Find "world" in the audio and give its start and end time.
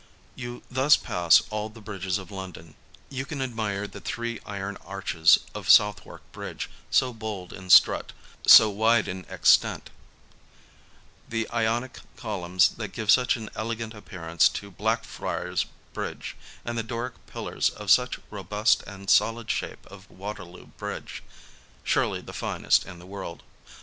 23.05-23.43